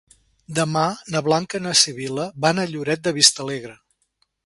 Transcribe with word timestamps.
Demà 0.59 0.85
na 1.15 1.21
Blanca 1.27 1.61
i 1.61 1.65
na 1.67 1.75
Sibil·la 1.83 2.25
van 2.47 2.65
a 2.65 2.69
Lloret 2.75 3.07
de 3.09 3.15
Vistalegre. 3.23 3.79